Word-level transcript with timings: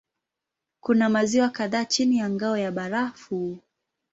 Kuna 0.79 1.09
maziwa 1.09 1.49
kadhaa 1.49 1.85
chini 1.85 2.17
ya 2.17 2.29
ngao 2.29 2.57
ya 2.57 2.71
barafu. 2.71 3.57